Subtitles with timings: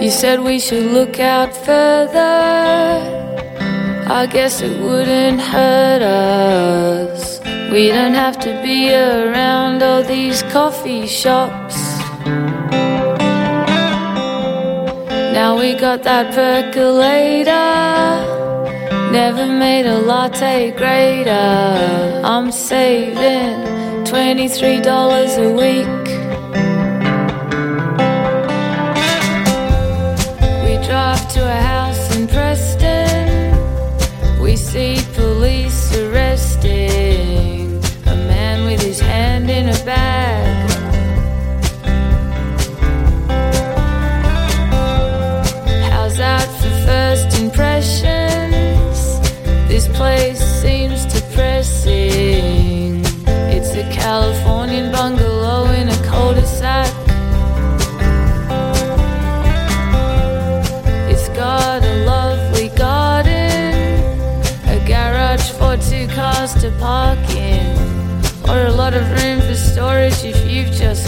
[0.00, 2.20] You said we should look out further.
[4.08, 7.38] I guess it wouldn't hurt us.
[7.70, 11.76] We don't have to be around all these coffee shops.
[15.36, 17.50] Now we got that percolator.
[19.12, 22.22] Never made a latte greater.
[22.24, 26.19] I'm saving $23 a week.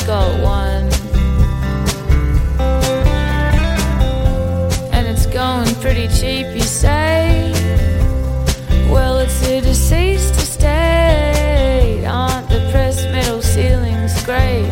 [0.07, 0.91] Got one.
[4.93, 7.53] And it's going pretty cheap, you say?
[8.91, 12.05] Well, it's a deceased estate.
[12.07, 14.67] Aren't the pressed metal ceilings great?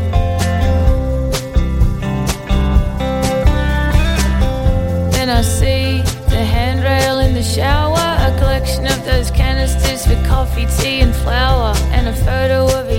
[5.12, 10.66] Then I see the handrail in the shower, a collection of those canisters for coffee,
[10.78, 12.89] tea, and flour, and a photo of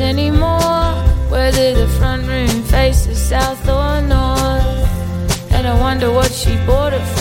[0.00, 0.94] anymore.
[1.28, 5.52] Whether the front room faces south or north.
[5.52, 7.17] And I wonder what she bought it for.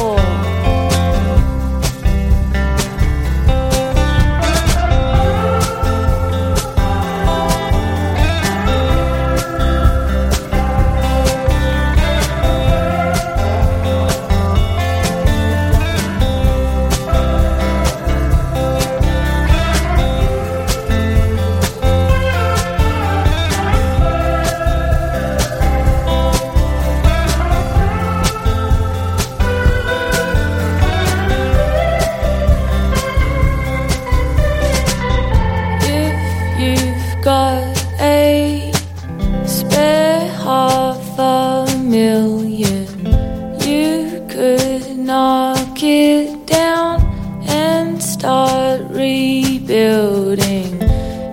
[48.90, 50.78] rebuilding.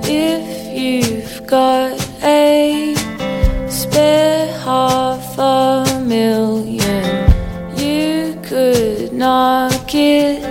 [0.06, 2.94] If you've got a
[3.68, 7.24] spare half a million
[7.76, 10.43] you could knock it